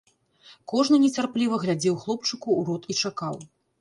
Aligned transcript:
Кожны 0.71 0.97
нецярпліва 1.03 1.59
глядзеў 1.65 1.99
хлопчыку 2.05 2.43
ў 2.59 2.61
рот 2.71 2.83
і 2.95 2.97
чакаў. 3.03 3.37